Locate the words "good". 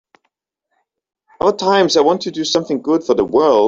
2.81-3.03